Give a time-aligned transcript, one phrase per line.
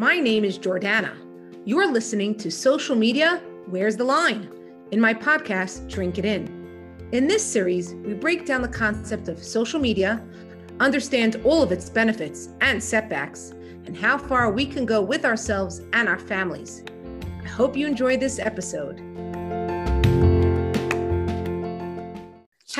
[0.00, 1.14] My name is Jordana.
[1.66, 4.48] You're listening to Social Media Where's the Line?
[4.92, 6.96] in my podcast, Drink It In.
[7.12, 10.24] In this series, we break down the concept of social media,
[10.80, 13.50] understand all of its benefits and setbacks,
[13.84, 16.82] and how far we can go with ourselves and our families.
[17.44, 19.02] I hope you enjoy this episode.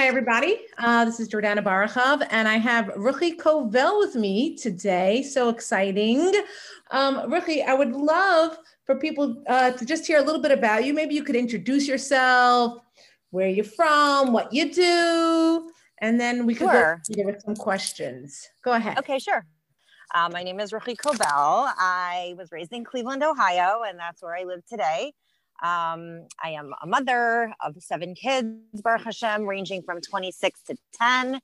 [0.01, 0.59] Hi, everybody.
[0.79, 5.23] Uh, this is Jordana Barakhov, and I have Ruchi Koval with me today.
[5.23, 6.33] So exciting.
[6.91, 8.57] Um, Ruchi, I would love
[8.87, 10.95] for people uh, to just hear a little bit about you.
[10.95, 12.83] Maybe you could introduce yourself,
[13.29, 17.03] where you're from, what you do, and then we could sure.
[17.15, 18.49] go with some questions.
[18.65, 18.99] Go ahead.
[19.01, 19.45] Okay, sure.
[20.15, 21.71] Uh, my name is Ruchi Koval.
[21.77, 25.13] I was raised in Cleveland, Ohio, and that's where I live today.
[25.63, 31.41] Um, I am a mother of seven kids, Baruch Hashem, ranging from 26 to 10.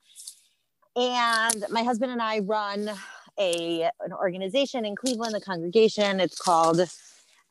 [0.95, 2.89] And my husband and I run
[3.39, 6.19] a, an organization in Cleveland, the congregation.
[6.19, 6.79] It's called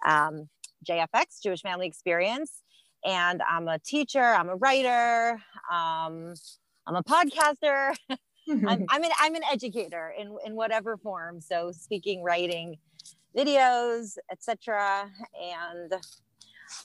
[0.04, 0.48] um,
[0.88, 2.62] JFX, Jewish Family Experience.
[3.04, 6.34] And I'm a teacher, I'm a writer, um,
[6.86, 7.94] I'm a podcaster.
[8.48, 11.40] I'm, I'm, an, I'm an educator in, in whatever form.
[11.40, 12.76] So speaking, writing,
[13.36, 15.10] videos, etc.
[15.40, 15.92] And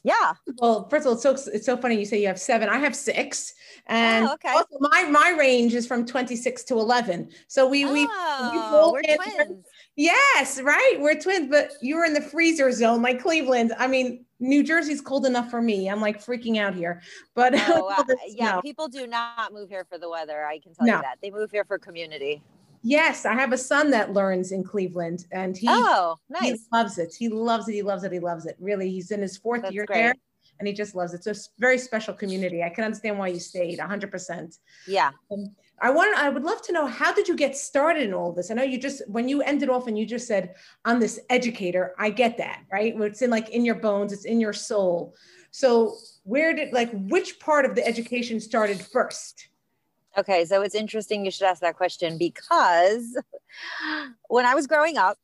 [0.03, 0.33] yeah.
[0.57, 2.69] Well, first of all, it's so it's so funny you say you have seven.
[2.69, 3.53] I have six,
[3.87, 4.49] and oh, okay.
[4.49, 7.29] also my my range is from twenty six to eleven.
[7.47, 9.65] So we we, oh, we we're twins.
[9.95, 10.97] Yes, right.
[10.99, 13.73] We're twins, but you're in the freezer zone, like Cleveland.
[13.77, 15.89] I mean, New Jersey's cold enough for me.
[15.89, 17.01] I'm like freaking out here.
[17.35, 20.45] But oh, uh, yeah, people do not move here for the weather.
[20.45, 20.95] I can tell no.
[20.95, 21.17] you that.
[21.21, 22.41] They move here for community.
[22.83, 26.97] Yes, I have a son that learns in Cleveland, and he oh nice he loves
[26.97, 27.13] it.
[27.17, 27.73] He loves it.
[27.73, 28.11] He loves it.
[28.11, 28.55] He loves it.
[28.59, 29.97] Really, he's in his fourth That's year great.
[29.97, 30.15] there,
[30.59, 31.23] and he just loves it.
[31.23, 32.63] So it's a very special community.
[32.63, 34.11] I can understand why you stayed 100.
[34.11, 34.57] percent
[34.87, 35.11] Yeah.
[35.31, 36.17] Um, I want.
[36.17, 38.49] I would love to know how did you get started in all this?
[38.49, 41.93] I know you just when you ended off and you just said I'm this educator.
[41.99, 42.95] I get that, right?
[42.99, 44.11] It's in like in your bones.
[44.11, 45.15] It's in your soul.
[45.51, 49.49] So where did like which part of the education started first?
[50.17, 53.17] Okay, so it's interesting you should ask that question because
[54.27, 55.17] when I was growing up,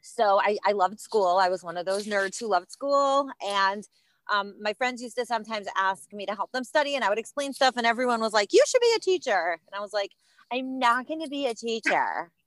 [0.00, 1.38] so I, I loved school.
[1.38, 3.30] I was one of those nerds who loved school.
[3.44, 3.86] And
[4.32, 7.18] um, my friends used to sometimes ask me to help them study, and I would
[7.18, 9.58] explain stuff, and everyone was like, You should be a teacher.
[9.66, 10.12] And I was like,
[10.52, 12.30] I'm not going to be a teacher.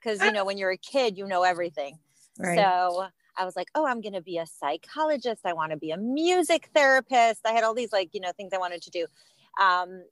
[0.00, 1.96] Because, you know, when you're a kid, you know everything.
[2.36, 2.58] Right.
[2.58, 3.06] So
[3.36, 5.42] I was like, oh, I'm going to be a psychologist.
[5.44, 7.46] I want to be a music therapist.
[7.46, 9.06] I had all these like, you know, things I wanted to do.
[9.60, 10.02] Um,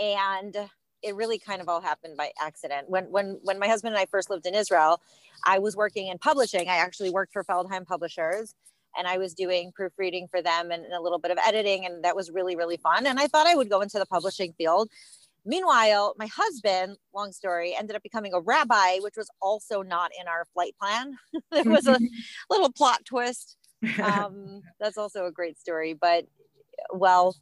[0.00, 0.56] and
[1.02, 2.88] it really kind of all happened by accident.
[2.88, 5.00] When when when my husband and I first lived in Israel,
[5.44, 6.68] I was working in publishing.
[6.68, 8.54] I actually worked for Feldheim Publishers
[8.96, 12.04] and I was doing proofreading for them and, and a little bit of editing and
[12.04, 14.90] that was really really fun and I thought I would go into the publishing field.
[15.46, 20.28] Meanwhile, my husband, long story, ended up becoming a rabbi, which was also not in
[20.28, 21.16] our flight plan.
[21.50, 21.98] there was a
[22.50, 23.56] little plot twist.
[24.02, 26.26] Um, that's also a great story, but
[26.92, 27.36] well,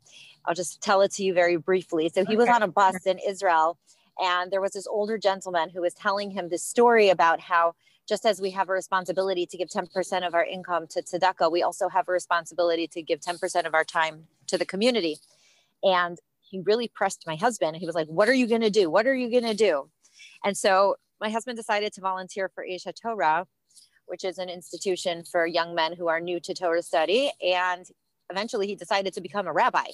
[0.45, 2.09] I'll just tell it to you very briefly.
[2.09, 3.79] So he was on a bus in Israel,
[4.19, 7.75] and there was this older gentleman who was telling him this story about how
[8.09, 11.63] just as we have a responsibility to give 10% of our income to tzedakah, we
[11.63, 15.19] also have a responsibility to give 10% of our time to the community.
[15.83, 17.77] And he really pressed my husband.
[17.77, 18.91] He was like, What are you going to do?
[18.91, 19.91] What are you going to do?
[20.43, 23.45] And so my husband decided to volunteer for Aish HaTorah,
[24.07, 27.31] which is an institution for young men who are new to Torah study.
[27.43, 27.85] And
[28.31, 29.87] eventually he decided to become a rabbi.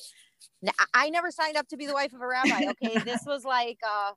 [0.63, 2.67] Now, I never signed up to be the wife of a rabbi.
[2.71, 4.13] Okay, this was like uh,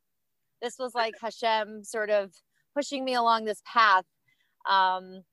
[0.62, 2.32] this was like Hashem sort of
[2.76, 4.06] pushing me along this path.
[4.70, 5.24] Um,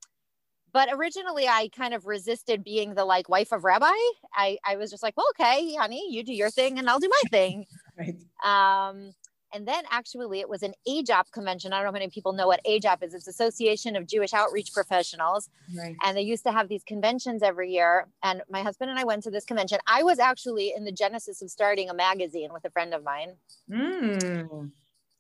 [0.73, 3.95] but originally, I kind of resisted being the like wife of rabbi.
[4.35, 7.09] I I was just like, well, okay, honey, you do your thing, and I'll do
[7.09, 7.67] my thing.
[7.99, 8.17] right.
[8.45, 9.13] Um,
[9.55, 11.73] and then actually, it was an AJOP convention.
[11.73, 13.15] I don't know how many people know what AJOP is.
[13.15, 15.49] It's Association of Jewish Outreach Professionals.
[15.79, 15.95] Right.
[16.03, 18.09] And they used to have these conventions every year.
[18.25, 19.79] And my husband and I went to this convention.
[19.87, 23.37] I was actually in the genesis of starting a magazine with a friend of mine.
[23.71, 24.73] Mm.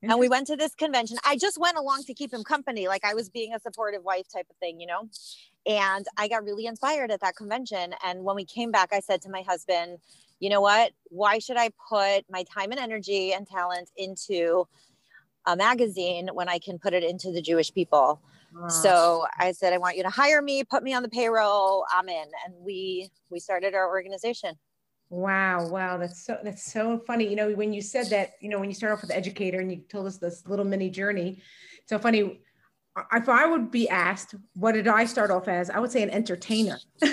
[0.02, 1.16] And we went to this convention.
[1.24, 4.26] I just went along to keep him company, like I was being a supportive wife
[4.30, 5.08] type of thing, you know?
[5.66, 7.94] And I got really inspired at that convention.
[8.04, 9.98] And when we came back, I said to my husband,
[10.44, 10.92] you know what?
[11.04, 14.68] Why should I put my time and energy and talent into
[15.46, 18.20] a magazine when I can put it into the Jewish people?
[18.68, 21.86] So I said, I want you to hire me, put me on the payroll.
[21.92, 22.26] I'm in.
[22.44, 24.54] And we we started our organization.
[25.08, 27.26] Wow, wow, that's so that's so funny.
[27.26, 29.60] You know, when you said that, you know, when you start off with the educator
[29.60, 31.42] and you told us this little mini journey,
[31.86, 32.42] so funny
[33.12, 35.70] if I would be asked, what did I start off as?
[35.70, 36.78] I would say an entertainer.
[37.02, 37.08] you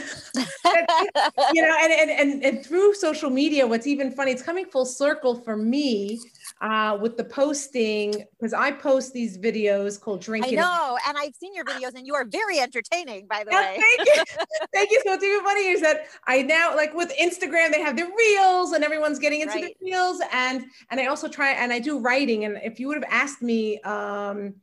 [1.62, 5.36] know, and, and, and, and through social media, what's even funny, it's coming full circle
[5.36, 6.20] for me.
[6.62, 10.60] uh, with the posting because I post these videos called drinking.
[10.60, 13.62] I know, and I've seen your videos, and you are very entertaining, by the Yeah,
[13.62, 13.78] way.
[13.80, 14.24] thank you,
[14.74, 15.02] thank you.
[15.04, 18.74] So what's even funny is that I now like with Instagram they have the reels
[18.74, 19.76] and everyone's getting into Right.
[19.80, 22.98] the reels and and I also try and I do writing and if you would
[22.98, 24.54] have asked me um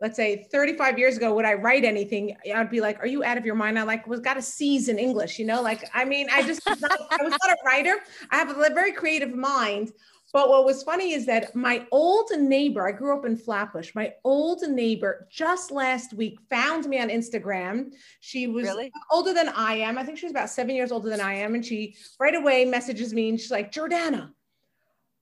[0.00, 3.38] let's say 35 years ago would I write anything I'd be like are you out
[3.38, 6.04] of your mind I like was got a C's in English you know like I
[6.04, 7.96] mean I just was not, I was not a writer
[8.30, 9.92] I have a very creative mind
[10.32, 14.12] but what was funny is that my old neighbor, I grew up in Flatbush, my
[14.24, 17.92] old neighbor just last week found me on Instagram.
[18.20, 18.92] She was Really?
[19.10, 19.96] older than I am.
[19.96, 21.54] I think she was about seven years older than I am.
[21.54, 24.30] And she right away messages me and she's like, Jordana,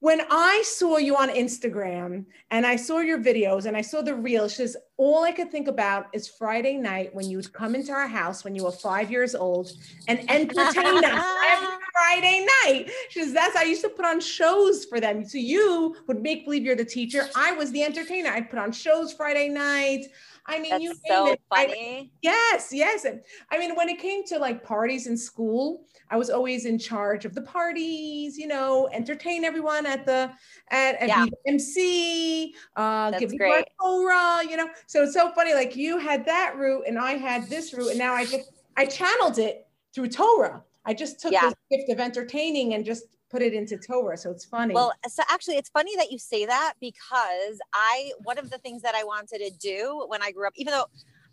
[0.04, 4.14] when I saw you on Instagram and I saw your videos and I saw the
[4.14, 7.74] reels, she says, all I could think about is Friday night when you would come
[7.74, 9.72] into our house when you were five years old
[10.06, 12.90] and entertain us every Friday night.
[13.10, 15.24] She says, that's, I used to put on shows for them.
[15.24, 17.28] So you would make believe you're the teacher.
[17.34, 18.30] I was the entertainer.
[18.30, 20.06] I'd put on shows Friday night.
[20.46, 21.40] I mean, you That's name so it.
[21.50, 22.12] I- funny.
[22.22, 23.04] Yes, yes.
[23.04, 23.20] And
[23.50, 27.24] I mean, when it came to like parties in school, I was always in charge
[27.24, 30.30] of the parties, you know, entertain everyone at the
[30.70, 31.26] at and Yeah.
[31.46, 33.64] MC, uh, That's give you great.
[33.80, 34.68] Torah, you know.
[34.86, 37.98] So it's so funny, like you had that route and I had this route, and
[37.98, 40.62] now I just I channeled it through Torah.
[40.84, 41.46] I just took Yeah.
[41.48, 44.16] this gift of entertaining and just put it into Torah.
[44.16, 44.74] So it's funny.
[44.74, 48.82] Well, so actually, it's funny that you say that because I, one of the things
[48.82, 50.86] that I wanted to do when I grew up, even though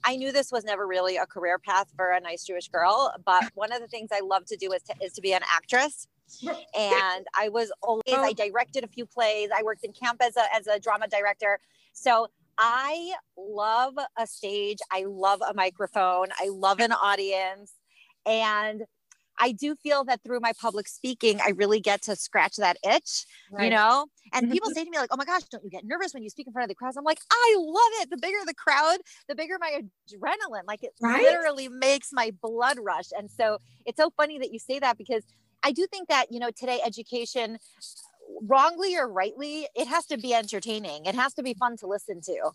[0.03, 3.43] I knew this was never really a career path for a nice Jewish girl, but
[3.55, 6.07] one of the things I love to do is to, is to be an actress.
[6.75, 8.23] And I was always, Oh.
[8.23, 9.49] I directed a few plays.
[9.55, 11.59] I worked in camp as a, as a drama director.
[11.93, 12.27] So
[12.57, 14.79] I love a stage.
[14.91, 16.27] I love a microphone.
[16.39, 17.73] I love an audience.
[18.25, 18.83] And
[19.39, 23.25] I do feel that through my public speaking, I really get to scratch that itch,
[23.57, 24.07] you know?
[24.33, 24.49] And Mhm.
[24.49, 26.47] people say to me, like, oh my gosh, don't you get nervous when you speak
[26.47, 26.97] in front of the crowds?
[26.97, 28.09] I'm like, I love it.
[28.11, 29.81] The bigger the crowd, the bigger my
[30.11, 30.65] adrenaline.
[30.67, 31.39] Like it Right?
[31.41, 33.07] literally makes my blood rush.
[33.17, 35.25] And so it's so funny that you say that because
[35.63, 37.57] I do think that, you know, today education,
[38.41, 41.05] wrongly or rightly, it has to be entertaining.
[41.05, 42.51] It has to be fun to listen to.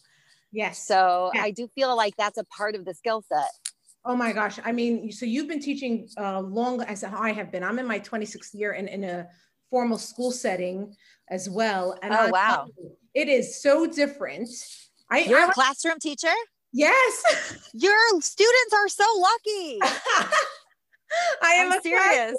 [0.52, 0.86] yes.
[0.86, 1.30] So.
[1.34, 3.50] I do feel like that's a part of the skill set.
[4.04, 4.58] Oh my gosh.
[4.64, 7.64] I mean, so you've been teaching uh, long as I have been.
[7.64, 9.26] I'm in my 26th year in, in a
[9.70, 10.94] formal school setting
[11.28, 11.98] as well.
[12.02, 12.68] And Oh, I- wow.
[13.14, 14.48] It is so different.
[15.10, 16.32] I, You're I a classroom teacher?
[16.72, 17.58] yes.
[17.74, 19.80] Your students are so lucky.
[21.42, 22.36] I am I'm a serious.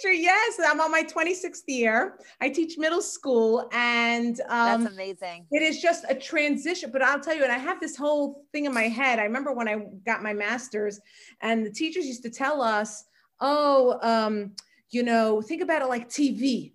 [0.00, 0.12] teacher.
[0.12, 0.60] Yes.
[0.64, 2.18] I'm on my 26th year.
[2.40, 5.46] I teach middle school and um, That's amazing.
[5.50, 8.64] it is just a transition but i'll tell you and i have this whole thing
[8.64, 9.76] in my head i remember when i
[10.06, 11.00] got my master's
[11.40, 13.04] and the teachers used to tell us
[13.40, 14.52] oh um,
[14.90, 16.72] you know think about it like tv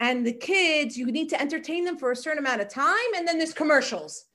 [0.00, 3.26] and the kids you need to entertain them for a certain amount of time and
[3.26, 4.26] then there's commercials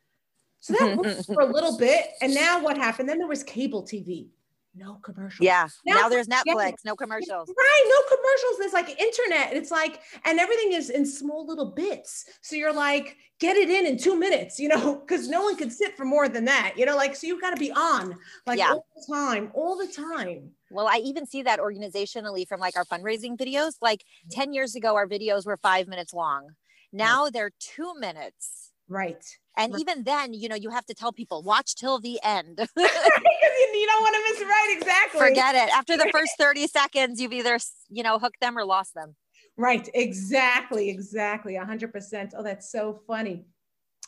[0.59, 3.83] so that worked for a little bit and now what happened then there was cable
[3.83, 4.27] tv
[4.75, 5.67] no commercials Yeah.
[5.85, 7.49] Now- Now, there's Netflix, no commercials.
[7.49, 8.57] Right, no commercials.
[8.59, 9.53] There's like internet.
[9.55, 12.25] It's like, and everything is in small little bits.
[12.41, 15.69] So you're like, get it in in two minutes, you know, because no one can
[15.69, 18.59] sit for more than that, you know, like, so you've got to be on like
[18.59, 18.71] Yeah.
[18.73, 20.51] all the time, all the time.
[20.71, 23.73] Well, I even see that organizationally from like our fundraising videos.
[23.81, 24.39] Like mm-hmm.
[24.39, 26.49] 10 years ago, our videos were five minutes long.
[26.91, 28.68] Now they're two minutes.
[28.89, 29.23] Right.
[29.55, 29.81] And Right.
[29.81, 32.57] even then, you know, you have to tell people watch till the end.
[32.75, 34.77] Because you, you don't want to miss right.
[34.77, 35.19] Exactly.
[35.19, 35.73] Forget it.
[35.73, 37.57] After the first 30 seconds, you've either,
[37.89, 39.15] you know, hooked them or lost them.
[39.57, 39.87] Right.
[39.93, 40.89] Exactly.
[40.89, 41.55] Exactly.
[41.55, 42.33] A hundred percent.
[42.35, 43.45] Oh, that's so funny.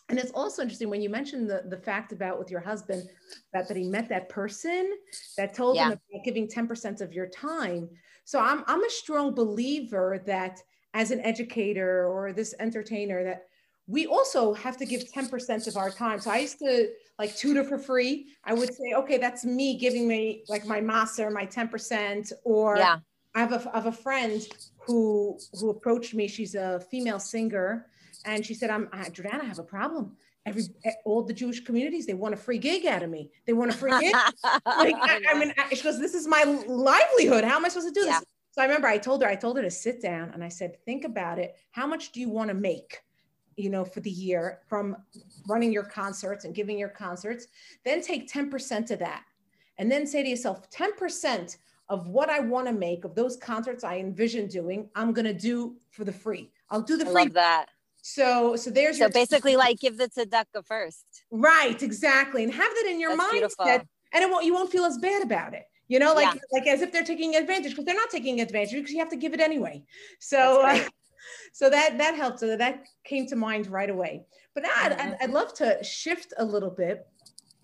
[0.10, 3.08] And it's also interesting when you mentioned the, the fact about with your husband
[3.54, 4.92] that, that he met that person
[5.38, 7.90] that told him about giving 10% of your time.
[8.26, 10.60] So I'm, I'm a strong believer that
[10.94, 13.44] as an educator or this entertainer that
[13.92, 16.20] we also have to give 10% of our time.
[16.22, 18.28] So I used to like tutor for free.
[18.46, 23.00] I would say, okay, that's me giving me like my master, my 10%, or Yeah.
[23.36, 24.42] I have a, I have a friend
[24.86, 26.28] who who approached me.
[26.28, 27.88] She's a female singer,
[28.26, 29.42] and she said, "I'm I, Jordana.
[29.44, 30.18] I have a problem.
[30.46, 30.64] Every
[31.06, 33.32] all the Jewish communities they want a free gig out of me.
[33.46, 34.14] They want a free gig.
[34.66, 37.46] like I, I mean, I, she goes, "This is my livelihood.
[37.46, 38.20] How am I supposed to do Yeah.
[38.20, 40.50] this?" So I remember I told her, I told her to sit down, and I
[40.50, 41.56] said, "Think about it.
[41.72, 43.00] How much do you want to make?"
[43.62, 44.98] You know, for the year from
[45.48, 47.48] running your concerts and giving your concerts,
[47.86, 49.24] then take 10% of that.
[49.78, 51.58] And then say to yourself, 10%
[51.90, 55.34] of what I want to make of those concerts I envision doing, I'm going to
[55.34, 56.52] do for the free.
[56.70, 57.24] I'll do the I free.
[57.24, 57.66] love that.
[58.02, 61.06] So, so there's So your basically, like, give the tzedakah first.
[61.32, 62.44] right, exactly.
[62.44, 63.66] And have that in your That's beautiful.
[63.66, 65.66] and it won't, you won't feel as bad about it.
[65.88, 66.42] You know, like, Yeah.
[66.54, 69.18] like as if they're taking advantage because they're not taking advantage because you have to
[69.18, 69.84] give it anyway.
[70.20, 70.80] So, uh.
[71.54, 72.40] So that that helped.
[72.40, 74.26] So that came to mind right away.
[74.54, 75.18] But now I'd, I'd.
[75.22, 77.08] I'd love to shift a little bit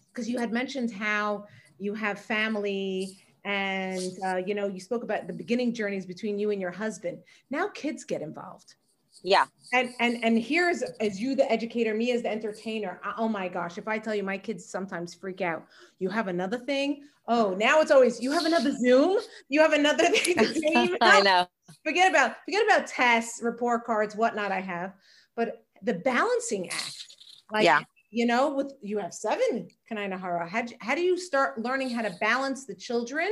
[0.09, 1.45] because you had mentioned how
[1.79, 6.51] you have family and uh, you know you spoke about the beginning journeys between you
[6.51, 7.19] and your husband.
[7.49, 8.75] Now kids get involved.
[9.23, 9.45] Yeah.
[9.73, 13.01] And and and here's as you the educator, me as the entertainer.
[13.17, 15.65] Oh my gosh, if I tell you my kids sometimes freak out.
[15.99, 17.03] You have another thing.
[17.27, 19.19] Oh, now it's always you have another Zoom.
[19.49, 20.97] You have another thing to do.
[21.01, 21.47] I know.
[21.83, 24.51] forget about forget about tests, report cards, whatnot.
[24.51, 24.93] I have,
[25.35, 27.05] but the balancing act,
[27.51, 27.81] like Yeah.
[28.09, 30.47] you know, with you have seven Kanainahara.
[30.47, 33.29] How how do you start learning how to balance the children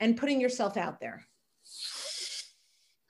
[0.00, 1.24] and putting yourself out there?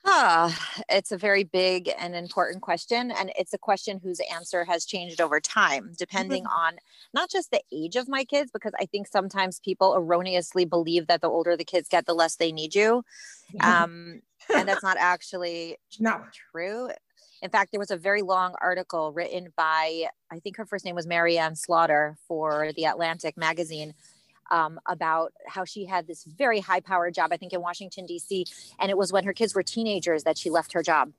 [0.04, 3.12] Ah, it's a very big and important question.
[3.12, 6.76] And it's a question whose answer has changed over time, depending on
[7.14, 11.21] not just the age of my kids, because I think sometimes people erroneously believe that
[11.21, 13.04] the older the kids get, the less they need you.
[13.61, 14.23] Um,
[14.54, 16.90] and that's not actually no, true.
[17.40, 20.94] In fact, there was a very long article written by, I think her first name
[20.94, 23.94] was Marianne Slaughter for the Atlantic magazine
[24.52, 28.47] um, about how she had this very high powered job, I think in Washington, D.C.
[28.78, 31.12] And it was when her kids were teenagers that she left her job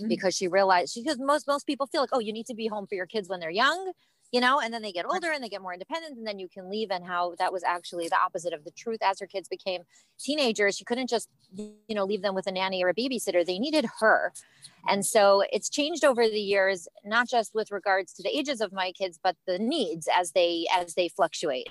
[0.00, 0.08] Mhm.
[0.08, 2.86] because she realized, because most, most people feel like, oh, you need to be home
[2.86, 3.92] for your kids when they're young,
[4.32, 6.48] you know, and then they get older and they get more independent and then you
[6.48, 6.90] can leave.
[6.90, 9.00] And how that was actually the opposite of the truth.
[9.02, 9.82] As her kids became
[10.18, 13.44] teenagers, she couldn't just, you know, leave them with a nanny or a babysitter.
[13.44, 14.32] They needed her.
[14.88, 18.72] And so it's changed over the years, not just with regards to the ages of
[18.72, 21.70] my kids, but the needs as they as they fluctuate.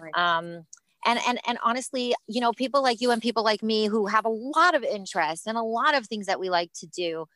[0.00, 0.12] Right.
[0.14, 0.66] Um,
[1.04, 4.24] and and and honestly, you know, people like you and people like me who have
[4.24, 7.26] a lot of interest and a lot of things that we like to do,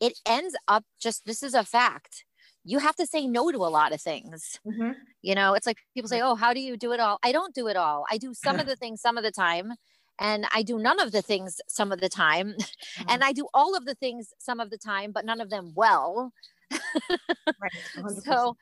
[0.00, 2.24] it ends up just this is a fact.
[2.68, 4.60] You have to say no to a lot of things.
[4.66, 4.94] Mhm.
[5.22, 7.54] You know, it's like people say, "Oh, how do you do it all?" I don't
[7.54, 8.04] do it all.
[8.10, 9.72] I do some of the things some of the time,
[10.18, 12.54] and I do none of the things some of the time,
[13.08, 15.72] and I do all of the things some of the time, but none of them
[15.74, 16.32] well.
[16.70, 17.72] Right.
[18.24, 18.56] So,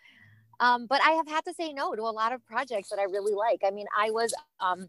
[0.61, 3.05] um, but I have had to say no to a lot of projects that I
[3.05, 3.61] really like.
[3.67, 4.89] I mean, I was, um,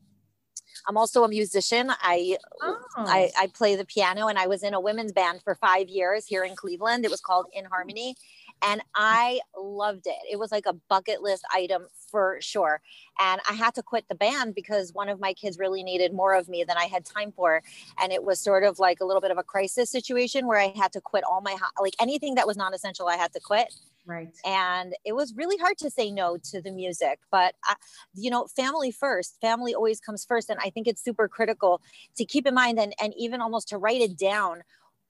[0.88, 1.92] I'm also a musician.
[2.02, 2.78] I, Oh.
[2.98, 6.26] I, I play the piano and I was in a women's band for five years
[6.26, 7.04] here in Cleveland.
[7.06, 8.16] It was called In Harmony.
[8.62, 10.16] And I loved it.
[10.30, 12.82] It was like a bucket list item for sure.
[13.20, 16.34] And I had to quit the band because one of my kids really needed more
[16.34, 17.62] of me than I had time for.
[18.02, 20.74] And it was sort of like a little bit of a crisis situation where I
[20.76, 23.74] had to quit all my, like anything that was non essential, I had to quit
[24.08, 24.30] right.
[24.46, 27.76] and it was really hard to say no to the music but I,
[28.16, 31.82] you know family first family always comes first and i think it's super critical
[32.16, 34.64] to keep in mind and, and even almost to write it down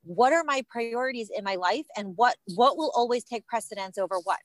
[0.08, 4.18] what are my priorities in my life and what what will always take precedence over
[4.24, 4.40] what?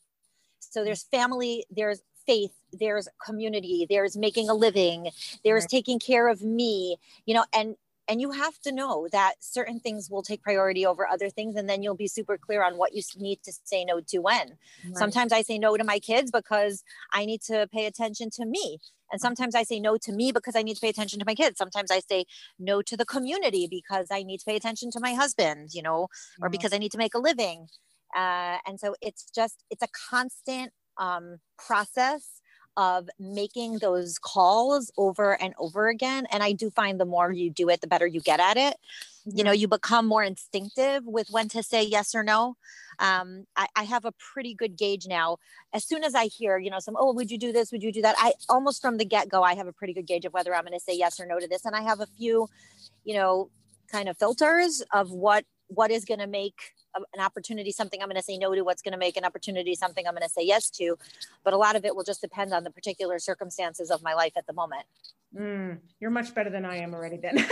[0.60, 5.10] So there's family there's faith there's community there's making a living
[5.44, 7.74] there's taking care of me you know and
[8.08, 11.68] and you have to know that certain things will take priority over other things and
[11.68, 14.96] then you'll be super clear on what you need to say no to when Right.
[14.96, 16.82] Sometimes I say no to my kids because
[17.12, 18.78] I need to pay attention to me.
[19.10, 21.34] And sometimes I say no to me because I need to pay attention to my
[21.34, 21.58] kids.
[21.58, 22.24] Sometimes I say
[22.58, 26.08] no to the community because I need to pay attention to my husband, you know,
[26.40, 27.68] or because I need to make a living.
[28.16, 32.40] Uh, and so it's just, it's a constant um, process
[32.76, 36.26] of making those calls over and over again.
[36.32, 38.76] And I do find the more you do it, the better you get at it.
[39.24, 42.56] You know, you become more instinctive with when to say yes or no
[42.98, 45.38] um, I, I have a pretty good gauge now.
[45.72, 47.72] As soon as I hear, you know, some, oh, would you do this?
[47.72, 48.14] Would you do that?
[48.18, 50.62] I almost from the get go, I have a pretty good gauge of whether I'm
[50.62, 51.64] going to say yes or no to this.
[51.64, 52.48] And I have a few,
[53.04, 53.50] you know,
[53.90, 56.58] kind of filters of what what is going to make
[56.94, 59.74] an opportunity something I'm going to say no to, what's going to make an opportunity
[59.74, 60.96] something I'm going to say yes to.
[61.44, 64.32] But a lot of it will just depend on the particular circumstances of my life
[64.36, 64.84] at the moment.
[65.36, 67.16] Mm, you're much better than I am already.
[67.16, 67.44] Then I,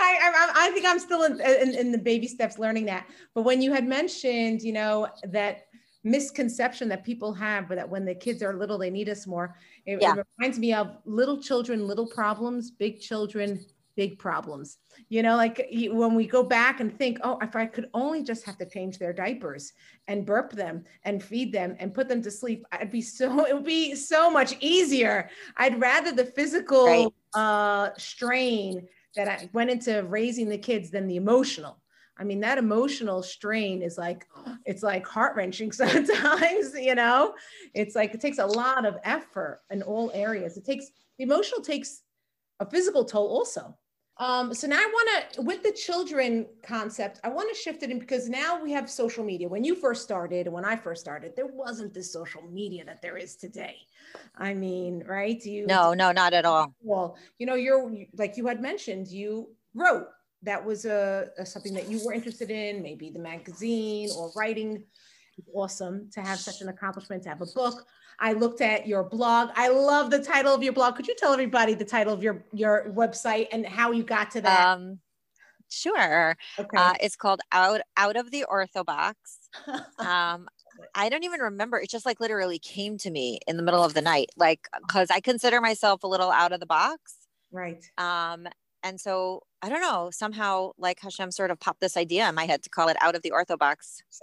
[0.00, 3.06] I, I think I'm still in, in in the baby steps learning that.
[3.34, 5.66] But when you had mentioned, you know, that
[6.04, 9.56] misconception that people have, that when the kids are little, they need us more.
[9.86, 10.16] It, Yeah.
[10.16, 13.64] it reminds me of little children, little problems, big children,
[13.96, 14.78] big problems.
[15.08, 18.44] You know, like when we go back and think, oh, if I could only just
[18.44, 19.72] have to change their diapers
[20.08, 23.54] and burp them and feed them and put them to sleep, I'd be so it
[23.54, 25.30] would be so much easier.
[25.56, 27.08] I'd rather the physical Right.
[27.34, 28.86] uh, strain
[29.16, 31.80] that I went into raising the kids than the emotional.
[32.16, 34.26] I mean, that emotional strain is like,
[34.64, 37.34] it's like heart wrenching sometimes, you know?
[37.74, 40.56] It's like, it takes a lot of effort in all areas.
[40.56, 40.86] It takes,
[41.18, 42.02] the emotional takes
[42.60, 43.76] a physical toll also.
[44.18, 47.90] Um, so now I want to, with the children concept, I want to shift it
[47.90, 49.48] in because now we have social media.
[49.48, 53.16] When you first started, when I first started, there wasn't this social media that there
[53.16, 53.76] is today.
[54.36, 55.44] I mean, right?
[55.44, 56.74] You No, no, not at all.
[56.80, 60.06] well, you know, you're like you had mentioned, you wrote,
[60.44, 64.84] that was a, a something that you were interested in, maybe the magazine or writing.
[65.52, 67.86] Awesome to have such an accomplishment, to have a book.
[68.20, 69.50] I looked at your blog.
[69.56, 70.96] I love the title of your blog.
[70.96, 74.40] Could you tell everybody the title of your your website and how you got to
[74.42, 74.68] that?
[74.68, 75.00] Um,
[75.68, 76.36] sure.
[76.58, 76.76] Okay.
[76.76, 79.14] Uh, it's called Out Out of the Orthobox.
[79.98, 80.48] um,
[80.94, 81.78] I don't even remember.
[81.78, 85.10] It just like literally came to me in the middle of the night, like because
[85.10, 87.16] I consider myself a little out of the box.
[87.50, 87.84] Right.
[87.98, 88.46] Um,
[88.82, 92.44] and so I don't know, somehow like Hashem sort of popped this idea in my
[92.44, 94.02] head to call it out of the ortho box.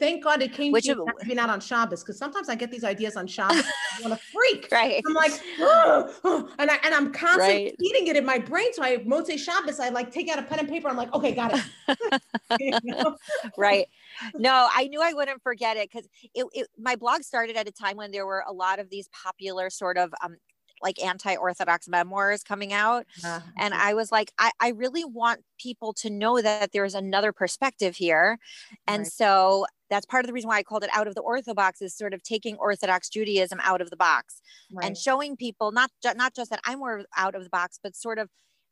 [0.00, 2.72] Thank God it came Which to you maybe not on Shabbos, because sometimes I get
[2.72, 3.62] these ideas on Shabbos.
[3.62, 4.66] I want to freak.
[4.72, 5.00] Right.
[5.06, 7.76] I'm like, oh, oh, and I and I'm constantly right.
[7.78, 8.72] eating it in my brain.
[8.72, 10.88] So I Motzei Shabbos, I like take out a pen and paper.
[10.88, 12.20] I'm like, okay, got it.
[12.58, 13.16] you know?
[13.56, 13.86] Right.
[14.34, 17.72] No, I knew I wouldn't forget it because it, it, my blog started at a
[17.72, 20.38] time when there were a lot of these popular sort of um,
[20.82, 25.92] like anti-orthobox memoirs coming out uh, and i was like I, I really want people
[25.94, 28.38] to know that there's another perspective here
[28.86, 29.06] and right.
[29.06, 31.96] so that's part of the reason why i called it out of the orthodox is
[31.96, 34.40] sort of taking orthodox judaism out of the box
[34.72, 34.86] right.
[34.86, 37.96] and showing people not ju- not just that i'm more out of the box but
[37.96, 38.28] sort of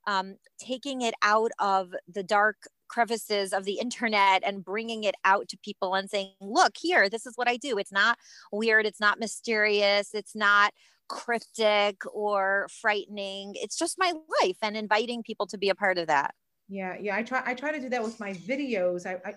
[0.06, 2.56] um, taking it out of the dark
[2.88, 7.26] crevices of the internet and bringing it out to people and saying, look, here, this
[7.26, 7.78] is what I do.
[7.78, 8.18] It's not
[8.52, 8.86] weird.
[8.86, 10.14] It's not mysterious.
[10.14, 10.72] It's not
[11.08, 13.52] cryptic or frightening.
[13.56, 16.34] It's just my life and inviting people to be a part of that.
[16.68, 17.16] Yeah, yeah.
[17.16, 19.06] I try I try to do that with my videos.
[19.06, 19.34] I, I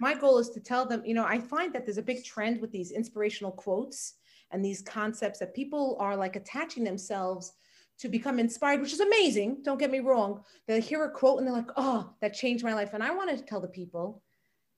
[0.00, 2.60] my goal is to tell them, you know, I find that there's a big trend
[2.60, 4.14] with these inspirational quotes
[4.50, 7.52] and these concepts that people are like attaching themselves
[7.98, 9.58] to become inspired, which is amazing.
[9.64, 10.42] Don't get me wrong.
[10.66, 12.94] They hear a quote and they're like, oh, that changed my life.
[12.94, 14.22] And I want to tell the people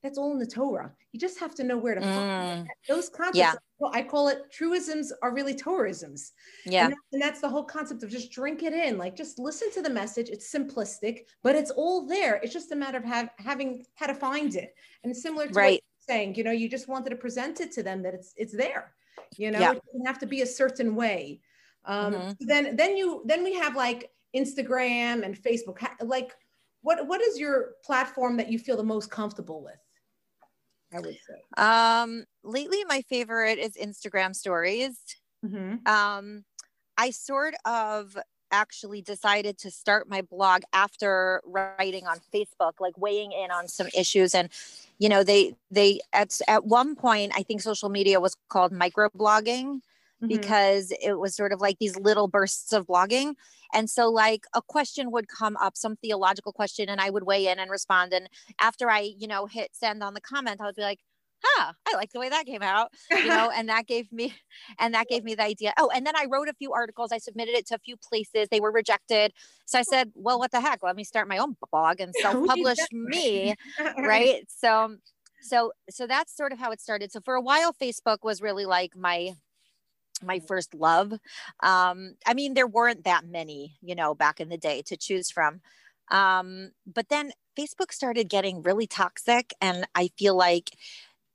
[0.02, 0.92] that's all in the Torah.
[1.12, 2.68] You just have to know where to find mm.
[2.88, 3.36] those concepts.
[3.36, 3.54] Yeah.
[3.78, 6.32] Well, I call it truisms are really Torisms.
[6.64, 6.84] Yeah.
[6.84, 8.98] And, that, and, that's the whole concept of just drink it in.
[8.98, 10.28] Like just listen to the message.
[10.28, 12.36] It's simplistic, but it's all there.
[12.42, 14.74] It's just a matter of have, having how to find it.
[15.04, 15.84] And similar to right.
[15.98, 18.92] saying, you know, you just wanted to present it to them that it's it's there.
[19.36, 19.72] You know, yeah.
[19.72, 21.40] it doesn't have to be a certain way.
[21.84, 22.30] Um, mm-hmm.
[22.40, 25.86] then then you then we have like Instagram and Facebook.
[26.02, 26.32] Like
[26.82, 29.78] what what is your platform that you feel the most comfortable with?
[30.92, 31.62] I would say.
[31.62, 34.98] Um, lately, my favorite is Instagram stories.
[35.44, 35.86] Mm-hmm.
[35.86, 36.44] Um,
[36.96, 38.16] I sort of
[38.52, 43.86] actually decided to start my blog after writing on Facebook, like weighing in on some
[43.96, 44.34] issues.
[44.34, 44.48] And,
[44.98, 49.80] you know, they, they, at, at one point, I think social media was called microblogging
[50.22, 50.28] mm-hmm.
[50.28, 53.34] because it was sort of like these little bursts of blogging.
[53.72, 57.46] And so, like, a question would come up, some theological question, and I would weigh
[57.46, 58.12] in and respond.
[58.12, 58.28] And
[58.60, 60.98] after I, you know, hit send on the comment, I would be like,
[61.42, 64.34] huh, I like the way that came out, you know, and that gave me,
[64.78, 65.72] and that gave me the idea.
[65.78, 67.12] Oh, and then I wrote a few articles.
[67.12, 68.48] I submitted it to a few places.
[68.50, 69.32] They were rejected.
[69.66, 70.82] So I said, well, what the heck?
[70.82, 73.54] Let me start my own blog and self-publish me.
[73.98, 74.44] right.
[74.48, 74.96] So,
[75.42, 77.12] so, so that's sort of how it started.
[77.12, 79.32] So for a while, Facebook was really like my,
[80.22, 81.12] my first love.
[81.62, 85.30] Um, I mean, there weren't that many, you know, back in the day to choose
[85.30, 85.60] from.
[86.10, 89.52] Um, but then Facebook started getting really toxic.
[89.60, 90.70] And I feel like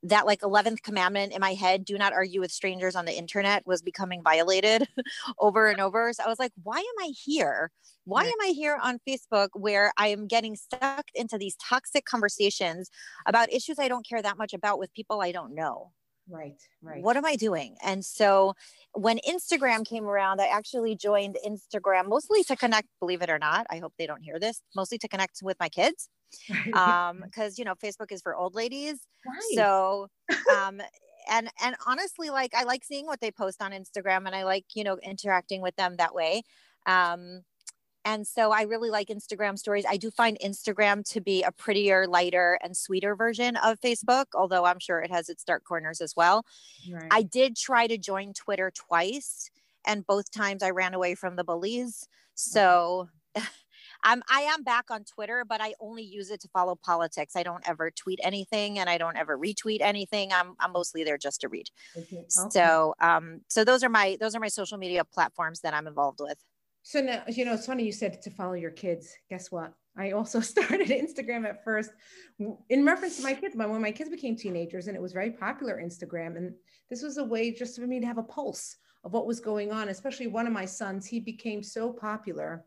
[0.04, 3.66] that like 11th commandment in my head do not argue with strangers on the internet
[3.66, 4.88] was becoming violated
[5.40, 7.72] over and over so i was like why am i here
[8.04, 12.92] why am i here on facebook where i am getting stuck into these toxic conversations
[13.26, 15.92] about issues i don't care that much about with people i don't know
[16.30, 17.04] Right, right.
[17.04, 17.76] What am I doing?
[17.84, 18.54] And so
[18.94, 23.68] when Instagram came around, I actually joined Instagram mostly to connect, believe it or not.
[23.70, 26.10] I hope they don't hear this, mostly to connect with my kids.
[26.74, 29.00] um, because you know, Facebook is for old ladies.
[29.26, 29.56] Right.
[29.56, 30.08] So
[30.58, 30.82] um
[31.30, 34.66] and and honestly, like I like seeing what they post on Instagram and I like,
[34.74, 36.42] you know, interacting with them that way.
[36.86, 37.42] Um
[38.06, 39.84] and so I really like Instagram stories.
[39.90, 44.66] I do find Instagram to be a prettier, lighter, and sweeter version of Facebook, although
[44.66, 46.46] I'm sure it has its dark corners as well.
[46.90, 47.08] Right.
[47.10, 49.50] I did try to join Twitter twice,
[49.86, 52.08] and both times I ran away from the bullies.
[52.36, 53.10] So
[54.04, 57.36] I'm I am back on Twitter, but I only use it to follow politics.
[57.36, 60.32] I don't ever tweet anything and I don't ever retweet anything.
[60.32, 61.70] I'm I'm mostly there just to read.
[61.98, 62.26] Okay.
[62.28, 66.20] So um so those are my those are my social media platforms that I'm involved
[66.22, 66.38] with.
[66.88, 69.12] So now, you know, it's funny you said to follow your kids.
[69.28, 69.74] Guess what?
[69.98, 71.90] I also started Instagram at first
[72.70, 73.56] in reference to my kids.
[73.58, 76.54] But when my kids became teenagers, and it was very popular Instagram, and
[76.92, 79.72] this was a way just for me to have a pulse of what was going
[79.72, 79.90] on.
[79.90, 82.64] Especially one of my sons, he became so popular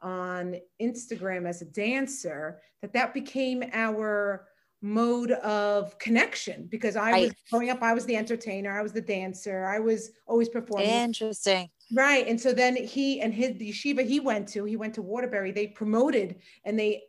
[0.00, 4.46] on Instagram as a dancer that that became our
[4.80, 9.00] mode of connection because I was growing up, I was the entertainer, I was the
[9.00, 10.88] dancer, I was always performing.
[10.88, 11.70] Interesting.
[11.92, 12.26] Right.
[12.26, 15.52] And so then he and his the yeshiva he went to, he went to Waterbury,
[15.52, 17.04] they promoted and they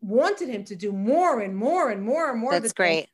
[0.00, 2.52] wanted him to do more and more and more and more.
[2.52, 3.08] That's great.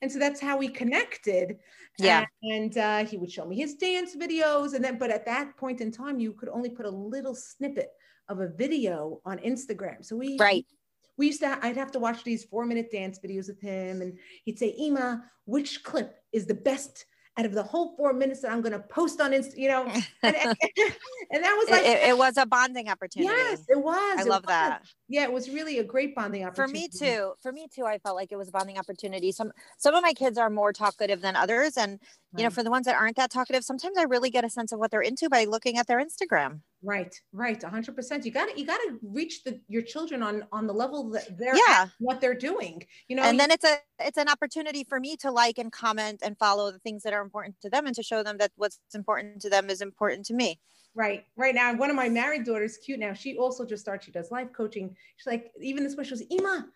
[0.00, 1.58] And so that's how we connected.
[1.98, 2.24] Yeah.
[2.42, 4.74] And, and uh, he would show me his dance videos.
[4.74, 7.90] And then, but at that point in time, you could only put a little snippet
[8.28, 10.04] of a video on Instagram.
[10.04, 10.66] So we, right.
[11.18, 14.00] We used to, I'd have to watch these four minute dance videos with him.
[14.00, 17.04] And he'd say, Ima, which clip is the best
[17.38, 19.84] out of the whole four minutes that I'm going to post on Insta, you know,
[20.22, 20.36] and, and,
[21.30, 23.32] and, that was like, it, it, was a bonding opportunity.
[23.34, 24.18] Yes, it was.
[24.18, 24.48] I it love was.
[24.48, 24.82] that.
[25.08, 26.88] Yeah, it was really a great bonding opportunity.
[26.90, 27.32] For me too.
[27.40, 29.32] For me too, I felt like it was a bonding opportunity.
[29.32, 31.76] Some, some of my kids are more talkative than others.
[31.76, 31.98] And,
[32.36, 34.72] you know, for the ones that aren't that talkative, sometimes I really get a sense
[34.72, 36.60] of what they're into by looking at their Instagram.
[36.82, 38.24] Right, right, hundred percent.
[38.24, 41.38] You got to you got to reach the your children on on the level that
[41.38, 41.88] they're yeah.
[41.98, 42.84] what they're doing.
[43.08, 46.20] You know, and then it's a it's an opportunity for me to like and comment
[46.24, 48.78] and follow the things that are important to them and to show them that what's
[48.94, 50.58] important to them is important to me.
[50.94, 53.14] Right, right now, one of my married daughters, cute now.
[53.14, 54.04] She also just started.
[54.04, 54.94] She does life coaching.
[55.16, 56.66] She's like, even this one, she was, Ima,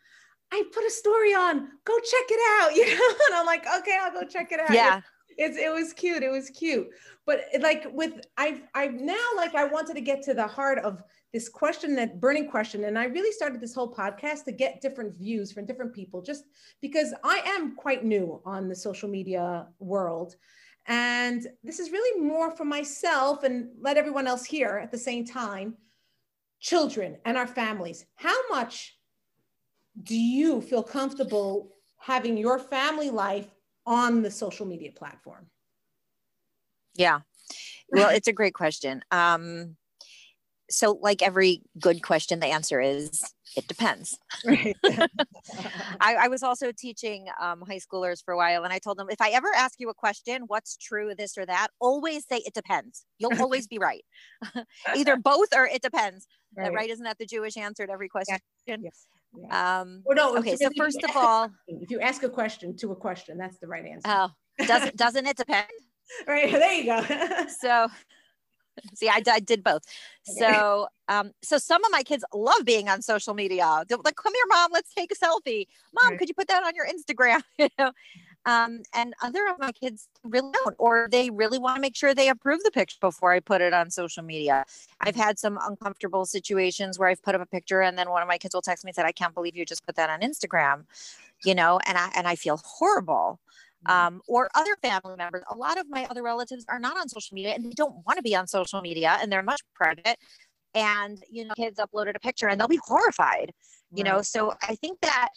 [0.50, 1.68] I put a story on.
[1.84, 2.74] Go check it out.
[2.76, 4.70] You know, and I'm like, okay, I'll go check it out.
[4.70, 5.02] Yeah
[5.36, 6.88] it's it was cute it was cute.
[7.24, 11.02] But like with i've i've now like i wanted to get to the heart of
[11.32, 15.14] this question that burning question and i really started this whole podcast to get different
[15.14, 16.44] views from different people just
[16.80, 20.36] because i am quite new on the social media world
[20.86, 25.24] and this is really more for myself and let everyone else hear at the same
[25.24, 25.76] time.
[26.60, 28.96] Children and our families how much
[30.02, 33.46] do you feel comfortable having your family life
[33.86, 35.46] on the social media platform?
[36.94, 37.20] Yeah.
[37.90, 39.02] Well, it's a great question.
[39.10, 39.76] Um,
[40.68, 43.22] so, like every good question, the answer is
[43.56, 44.18] it depends.
[44.44, 44.76] Right.
[46.00, 49.06] I, I, was also teaching um, high schoolers for a while, and I told them
[49.08, 52.54] if I ever ask you a question, what's true, this or that, always say it
[52.54, 53.04] depends.
[53.18, 54.04] You'll always be right.
[54.96, 56.26] Either both or it depends.
[56.56, 56.64] Right.
[56.64, 58.38] That right isn't that the Jewish answer to every question?
[58.66, 59.06] Yes.
[59.34, 59.80] Yeah.
[59.80, 60.56] Um, well, no, okay.
[60.56, 63.84] So first of all, if you ask a question to a question, that's the right
[63.84, 64.06] answer.
[64.06, 64.28] Oh,
[64.66, 65.66] doesn't doesn't it depend?
[66.26, 67.46] right there you go.
[67.60, 67.88] so,
[68.94, 69.82] see, I, I did both.
[70.24, 73.84] So, um, so some of my kids love being on social media.
[73.88, 75.66] They're like, come here, mom, let's take a selfie.
[75.94, 76.18] Mom, right.
[76.18, 77.42] could you put that on your Instagram?
[77.58, 77.92] you know,
[78.46, 82.14] um, and other of my kids really don't, or they really want to make sure
[82.14, 84.64] they approve the picture before I put it on social media.
[85.00, 88.28] I've had some uncomfortable situations where I've put up a picture and then one of
[88.28, 90.20] my kids will text me and said, I can't believe you just put that on
[90.20, 90.84] Instagram,
[91.44, 93.40] you know, and I, and I feel horrible.
[93.86, 93.92] Mm-hmm.
[93.92, 95.42] Um, or other family members.
[95.50, 98.16] A lot of my other relatives are not on social media and they don't want
[98.16, 100.16] to be on social media and they're much private.
[100.74, 103.52] And, you know, kids uploaded a picture and they'll be horrified,
[103.92, 104.12] you right.
[104.12, 104.22] know.
[104.22, 105.28] So I think that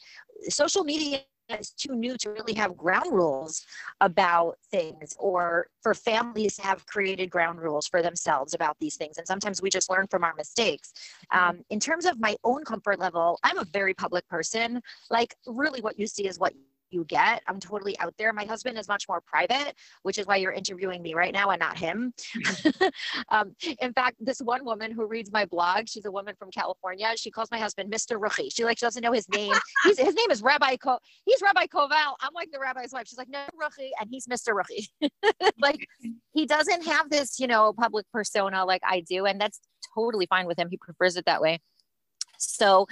[0.47, 1.19] social media
[1.59, 3.65] is too new to really have ground rules
[4.01, 9.17] about things or for families to have created ground rules for themselves about these things.
[9.17, 10.93] And sometimes we just learn from our mistakes.
[11.31, 14.81] Um, in terms of my own comfort level i'm a very public person.
[15.09, 16.53] Like really what you see is what
[16.91, 17.41] you get.
[17.47, 18.33] I'm totally out there.
[18.33, 21.59] My husband is much more private, which is why you're interviewing me right now and
[21.59, 22.13] not him.
[23.29, 27.11] um, in fact, this one woman who reads my blog, she's a woman from California.
[27.15, 28.19] She calls my husband Mr.
[28.19, 28.53] Ruchi.
[28.53, 29.53] She like she doesn't know his name.
[29.83, 30.99] He's, his name is Rabbi Ko.
[31.25, 32.15] He's Rabbi Koval.
[32.21, 33.07] I'm like the rabbi's wife.
[33.07, 34.53] She's like no Ruchi, and he's Mr.
[34.53, 34.87] Ruchi.
[35.59, 35.87] like
[36.33, 39.59] he doesn't have this, you know, public persona like I do, and that's
[39.95, 40.69] totally fine with him.
[40.69, 41.59] He prefers it that way.
[42.39, 42.87] So,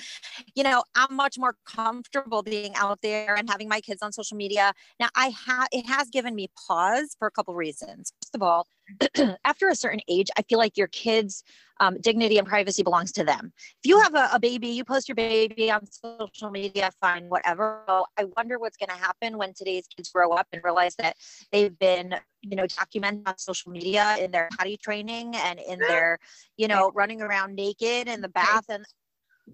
[0.55, 4.37] you know, I'm much more comfortable being out there and having my kids on social
[4.37, 4.73] media.
[4.99, 8.11] Now, I have it has given me pause for a couple reasons.
[8.21, 8.67] First of all,
[9.45, 11.43] after a certain age, I feel like your kids'
[11.79, 13.51] um, dignity and privacy belongs to them.
[13.83, 17.83] If you have a, a, baby, you post your baby on social media, fine, whatever.
[18.17, 21.17] I wonder what's going to happen when today's kids grow up and realize that
[21.51, 26.17] they've been, you know, documented on social media in their potty training and in their,
[26.55, 28.85] you know, running around naked in the bath and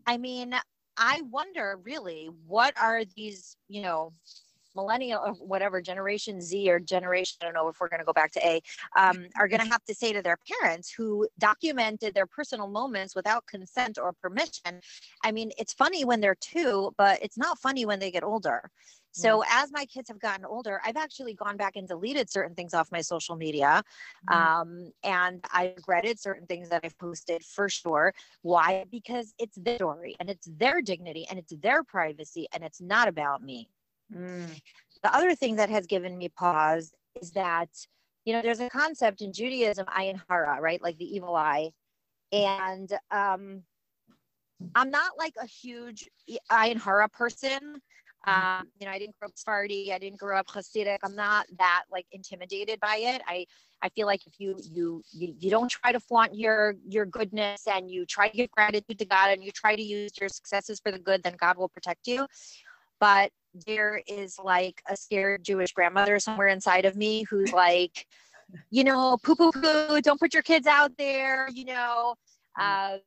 [0.06, 0.56] I mean,
[0.98, 4.14] I wonder really what are these, you know,
[4.76, 8.14] millennial or whatever generation Z or generation, I don't know if we're going to go
[8.14, 8.62] back to A,
[8.98, 13.16] um, are going to have to say to their parents who documented their personal moments
[13.16, 14.82] without consent or permission.
[15.24, 18.70] I mean, it's funny when they're two, but it's not funny when they get older.
[19.16, 22.74] So as my kids have gotten older, I've actually gone back and deleted certain things
[22.74, 23.84] off my social media.
[24.30, 24.40] Mm-hmm.
[24.40, 28.14] Um, and I regretted certain things that I've posted for sure.
[28.42, 28.86] Why?
[28.90, 33.08] Because it's their story and it's their dignity and it's their privacy and it's not
[33.08, 33.70] about me.
[34.14, 34.60] Mm.
[35.04, 37.70] The other thing that has given me pause is that,
[38.26, 40.82] you know, there's a concept in Judaism, ayin hara, right?
[40.82, 41.72] Like the evil eye.
[42.32, 43.62] And um,
[44.74, 46.10] I'm not like a huge
[46.52, 47.80] ayin hara person
[48.26, 49.92] Um, you know, I didn't grow up Sephardi.
[49.94, 51.00] I didn't grow up Hasidic.
[51.04, 53.22] I'm not that like intimidated by it.
[53.28, 53.46] I
[53.82, 57.68] I feel like if you you you, you don't try to flaunt your your goodness
[57.68, 60.80] and you try to give gratitude to God and you try to use your successes
[60.80, 62.26] for the good, then God will protect you.
[63.00, 63.32] But
[63.68, 68.08] there is like a scared Jewish grandmother somewhere inside of me who's like,
[68.72, 72.16] you know, poo poo poo, don't put your kids out there, you know.
[72.58, 72.96] Mm.
[72.96, 72.98] Uh,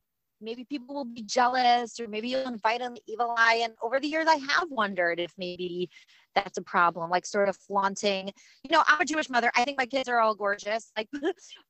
[0.41, 3.61] maybe people will be jealous or maybe you'll invite an evil eye.
[3.63, 5.89] And over the years i have wondered if maybe
[6.35, 8.31] that's a problem like sort of flaunting.
[8.63, 9.51] You know i'm a jewish mother.
[9.55, 10.91] I think my kids are all gorgeous.
[10.97, 11.09] Like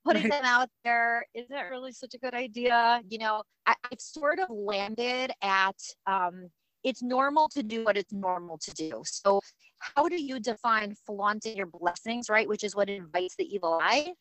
[0.05, 0.31] putting right.
[0.31, 3.01] them out there isn't really such a good idea?
[3.09, 5.75] You know I, have sort of landed at
[6.05, 6.49] um,
[6.83, 9.01] it's normal to do what it's normal to do.
[9.05, 9.41] So
[9.79, 12.47] how do you define flaunting your blessings right?
[12.47, 14.13] Which is what invites the evil eye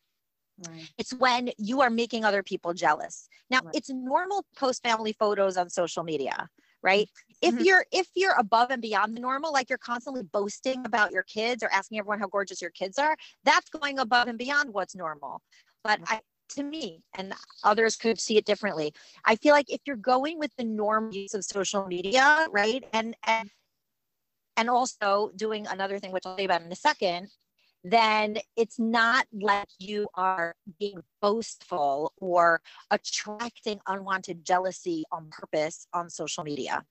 [0.65, 0.89] Right.
[0.97, 3.27] It's when you are making other people jealous.
[3.49, 3.75] Now, right.
[3.75, 6.49] it's normal post family photos on social media,
[6.81, 7.07] right?
[7.43, 7.59] Mm-hmm.
[7.59, 11.23] If you're if you're above and beyond the normal, like you're constantly boasting about your
[11.23, 14.95] kids or asking everyone how gorgeous your kids are, that's going above and beyond what's
[14.95, 15.41] normal.
[15.83, 18.93] But I to me and others could see it differently.
[19.25, 22.83] I feel like if you're going with the norm use of social media, right?
[22.93, 23.49] And and
[24.55, 27.29] and also doing another thing which I'll say about in a second
[27.91, 36.09] then it's not like you are being boastful or attracting unwanted jealousy on purpose on
[36.09, 36.83] social media.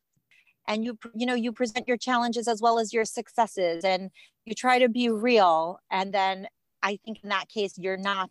[0.68, 4.10] And you you know you present your challenges as well as your successes and
[4.44, 5.78] you try to be real.
[5.90, 6.48] And then
[6.82, 8.30] i think in that case you're not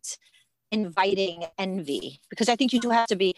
[0.72, 3.36] inviting envy because i think you do have to be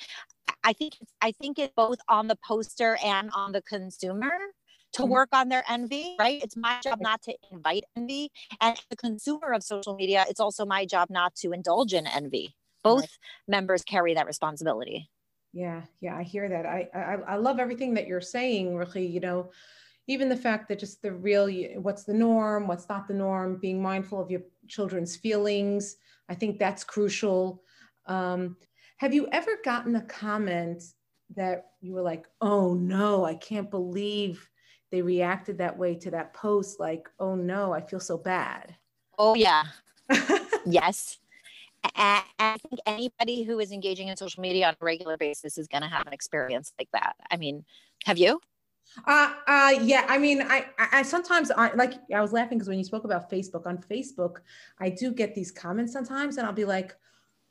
[0.64, 4.32] i think i think it's both on the poster and on the consumer
[4.94, 5.12] to mm-hmm.
[5.12, 6.42] work on their envy, right?
[6.44, 8.32] It's my job not to invite envy.
[8.62, 12.56] And the consumer of social media, it's also my job not to indulge in envy.
[12.84, 13.10] Both right.
[13.48, 15.10] members carry that responsibility.
[15.54, 16.66] Yeah, yeah, I hear that.
[16.66, 19.06] I, I I love everything that you're saying, really.
[19.06, 19.52] You know,
[20.08, 21.50] even the fact that just the real,
[21.82, 25.98] what's the norm, what's not the norm, being mindful of your children's feelings.
[26.30, 27.64] I think that's crucial.
[28.06, 28.58] Um,
[28.98, 30.84] have you ever gotten a comment
[31.36, 34.48] that you were like, oh no, I can't believe
[34.92, 38.76] they reacted that way to that post like oh no i feel so bad
[39.18, 39.64] oh yeah
[40.66, 41.18] yes
[41.96, 45.68] and i think anybody who is engaging in social media on a regular basis is
[45.68, 47.64] going to have an experience like that i mean
[48.06, 48.40] have you
[49.06, 50.06] uh, uh, yeah.
[50.08, 53.30] I mean, I, I sometimes I like I was laughing because when you spoke about
[53.30, 54.38] Facebook on Facebook,
[54.80, 56.96] I do get these comments sometimes, and I'll be like,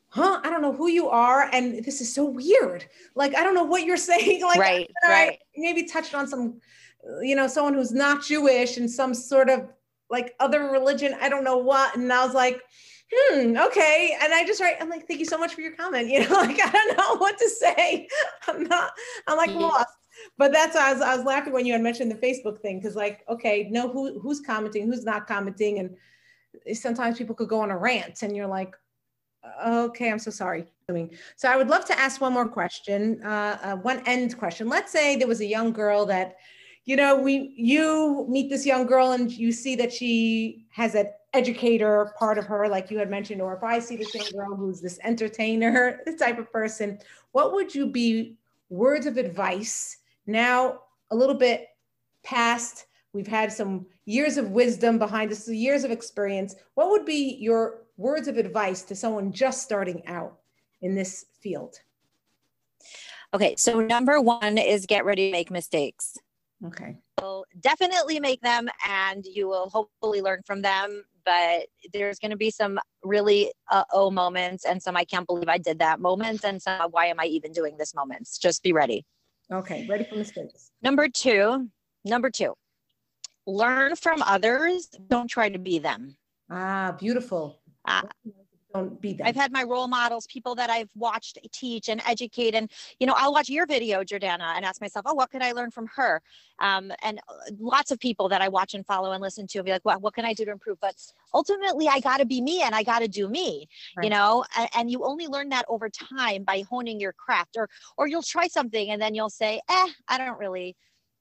[0.09, 0.41] "Huh?
[0.43, 2.87] I don't know who you are, and this is so weird.
[3.15, 4.43] Like, I don't know what you're saying.
[4.43, 5.33] Like, right, right.
[5.33, 6.61] I maybe touched on some
[7.23, 9.69] you know, someone who's not Jewish and some sort of
[10.11, 11.97] like other religion, I don't know what.
[11.97, 12.61] And I was like,
[13.13, 14.17] hmm, okay.
[14.23, 16.09] And I just write, I'm like, thank you so much for your comment.
[16.17, 18.09] You know, like I don't know what to say.
[18.49, 18.93] I'm not,
[19.27, 19.89] I'm like lost.
[20.39, 22.97] But that's I was, I was laughing when you had mentioned the Facebook thing because,
[22.97, 27.71] like, okay, know who who's commenting, who's not commenting, and sometimes people could go on
[27.71, 28.75] a rant, and you're like,
[29.67, 30.65] okay, I'm so sorry.
[31.37, 34.69] So I would love to ask one more question, uh, uh, one end question.
[34.69, 36.37] Let's say there was a young girl that
[36.87, 41.11] you know, we you meet this young girl and you see that she has an
[41.35, 44.57] educator part of her, like you had mentioned, or if I see this young girl
[44.57, 46.99] who's this entertainer, this type of person,
[47.33, 48.37] what would you be
[48.71, 51.69] words of advice now a little bit
[52.23, 52.87] past?
[53.13, 56.55] We've had some years of wisdom behind us, years of experience.
[56.75, 60.39] What would be your words of advice to someone just starting out
[60.83, 61.81] in this field?
[63.35, 66.17] Okay, so number one is get ready to make mistakes.
[66.65, 66.97] Okay.
[67.21, 71.05] So definitely make them and you will hopefully learn from them.
[71.25, 75.49] But there's going to be some really uh oh moments and some I can't believe
[75.49, 78.39] I did that moments and some why am I even doing this moments.
[78.39, 79.05] Just be ready.
[79.53, 79.87] Okay.
[79.89, 80.71] Ready for mistakes.
[80.83, 81.69] Number two,
[82.05, 82.55] number two,
[83.47, 84.89] learn from others.
[85.09, 86.17] Don't try to be them.
[86.51, 87.61] Ah, beautiful.
[87.85, 88.03] Uh,
[88.77, 92.55] don't be I've had my role models, people that I've watched teach and educate.
[92.55, 95.53] And, you know, I'll watch your video, Jordana, and ask myself, oh, what could I
[95.53, 96.23] learn from her?
[96.59, 99.65] Um, and uh, lots of people that I watch and follow and listen to and
[99.65, 100.79] be like, well, what can I do to improve?
[100.81, 100.95] But
[101.35, 104.05] ultimately, I got to be me and I got to do me, right.
[104.05, 107.69] you know, and, and you only learn that over time by honing your craft or,
[107.97, 110.77] or you'll try something and then you'll say, eh, I don't really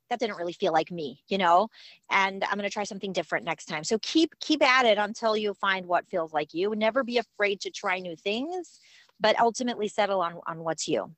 [0.09, 1.67] that didn't really feel like me you know?
[2.09, 3.83] And i'm going to try something different next time.
[3.83, 6.75] So keep keep at it until you find what feels like you.
[6.75, 8.79] Never be afraid to try new things
[9.19, 11.11] but ultimately settle on on what's you.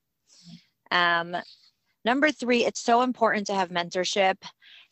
[0.92, 1.36] Um
[2.06, 4.36] number three it's so important to have mentorship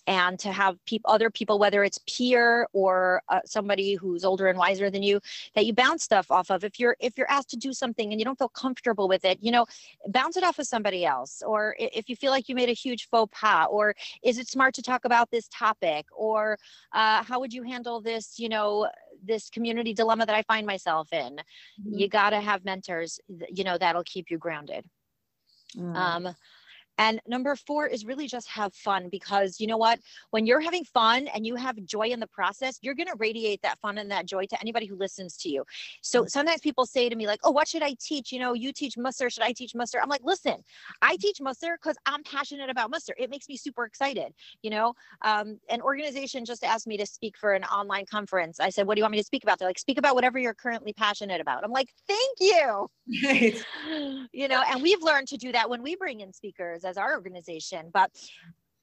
[0.08, 4.58] and to have people other people whether it's peer or uh, somebody who's older and
[4.58, 5.20] wiser than you
[5.56, 6.64] that you bounce stuff off of.
[6.64, 9.40] If you're if you're asked to do something and you don't feel comfortable with it
[9.42, 9.66] you know
[10.08, 11.42] bounce it off of somebody else.
[11.46, 14.74] Or if you feel like you made a huge faux pas or is it smart
[14.76, 16.06] to talk about this topic?
[16.16, 16.58] Or
[16.94, 18.90] uh, how would you handle this you know
[19.24, 21.36] this community dilemma that i find myself in?
[21.36, 21.98] Mm-hmm.
[21.98, 24.86] you got to have mentors you know that'll keep you grounded.
[25.76, 25.96] Mm.
[25.96, 26.36] um
[26.98, 30.00] and number four is really just have fun because you know what?
[30.32, 33.62] When you're having fun and you have joy in the process, you're going to radiate
[33.64, 35.64] that fun and that joy to anybody who listens to you.
[36.02, 36.30] So mm.
[36.30, 38.32] sometimes people say to me, like, oh, what should I teach?
[38.32, 39.30] You know, you teach Musser.
[39.30, 40.00] Should I teach Musser?
[40.02, 40.64] I'm like, listen,
[41.02, 43.14] I teach Musser because I'm passionate about Musser.
[43.18, 44.34] It makes me super excited.
[44.62, 48.60] You know, um, an organization just asked me to speak for an online conference.
[48.60, 49.60] I said, what do you want me to speak about?
[49.60, 51.64] They're like, speak about whatever you're currently passionate about.
[51.64, 52.90] I'm like, thank you.
[53.24, 53.64] Right.
[54.32, 57.14] You know, and we've learned to do that when we bring in speakers as our
[57.14, 57.90] organization.
[57.94, 58.12] But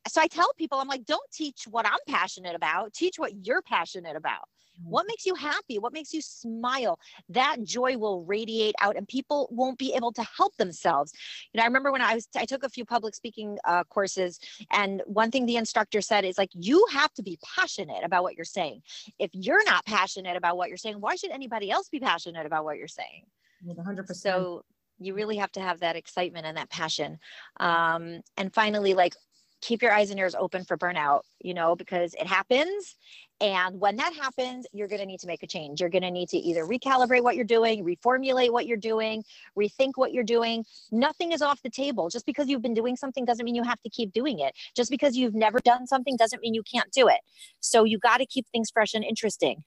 [0.09, 3.63] so I tell people, I'm like, don't teach what I'm passionate about, teach what you're
[3.63, 4.49] passionate about.
[4.85, 5.79] What makes you happy?
[5.79, 6.99] What makes you smile?
[7.29, 11.13] That joy will radiate out and people won't be able to help themselves.
[11.53, 14.41] You know, I remember when I was, I took a few public speaking uh, courses
[14.73, 18.35] and one thing the instructor said is like, you have to be passionate about what
[18.35, 18.83] you're saying.
[19.19, 22.65] If you're not passionate about what you're saying, why should anybody else be passionate about
[22.65, 23.27] what you're saying?
[23.65, 24.17] 100%.
[24.17, 24.65] So
[25.05, 27.19] you really have to have that excitement and that passion.
[27.59, 29.15] Um, and finally like
[29.61, 32.97] keep your eyes and ears open for burnout you know because it happens.
[33.41, 35.81] And when that happens you're going to need to make a change.
[35.81, 39.25] You're going to need to either recalibrate what you're doing reformulate what you're doing
[39.59, 40.65] rethink what you're doing.
[40.91, 42.09] Nothing is off the table.
[42.09, 44.55] Just because you've been doing something doesn't mean you have to keep doing it.
[44.77, 47.21] Just because you've never done something doesn't mean you can't do it.
[47.61, 49.65] So you got to keep things fresh and interesting.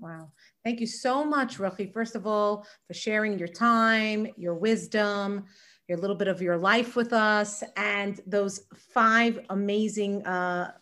[0.00, 0.30] Wow
[0.68, 5.46] Thank you so much, Ruchi, first of all, for sharing your time, your wisdom,
[5.88, 10.72] your little bit of your life with us, and those five amazing uh,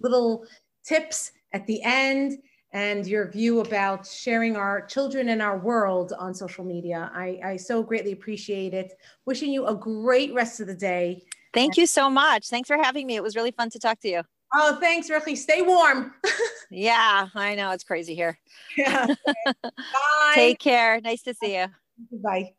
[0.00, 0.44] little
[0.84, 2.38] tips at the end
[2.72, 7.08] and your view about sharing our children and our world on social media.
[7.14, 8.92] I, I so greatly appreciate it.
[9.24, 11.22] Wishing you a great rest of the day.
[11.54, 12.48] Thank you so much.
[12.48, 13.14] Thanks for having me.
[13.14, 14.22] It was really fun to talk to you.
[14.54, 15.36] Oh, thanks, Ricky.
[15.36, 16.14] Stay warm.
[16.70, 17.70] yeah, I know.
[17.72, 18.38] It's crazy here.
[18.76, 19.06] Yeah.
[19.62, 20.32] Bye.
[20.34, 21.00] Take care.
[21.00, 21.66] Nice to see you.
[22.12, 22.52] Bye.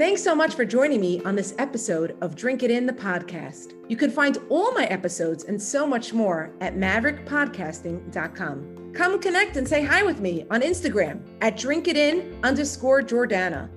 [0.00, 3.74] Thanks so much for joining me on this episode of Drink It In the podcast.
[3.90, 8.92] You can find all my episodes and so much more at maverickpodcasting.com.
[8.94, 13.68] Come connect and say hi with me on Instagram at drinkitin underscore Jordana.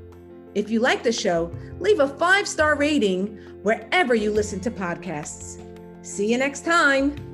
[0.56, 5.60] If you like the show, leave a five star rating wherever you listen to podcasts.
[6.06, 7.33] See you next time.